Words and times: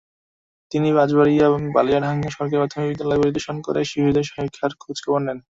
তিনি 0.71 0.87
পাঁচবাড়িয়া 0.97 1.45
বালিয়াডাঙ্গা 1.75 2.29
সরকারি 2.31 2.59
প্রাথমিক 2.61 2.87
বিদ্যালয় 2.91 3.21
পরিদর্শন 3.21 3.57
করে 3.67 3.79
শিশুদের 3.91 4.25
শিক্ষার 4.27 4.71
খোঁজখবর 4.81 5.21
নেন। 5.25 5.37